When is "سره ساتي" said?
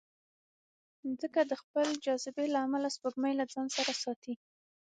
3.77-4.33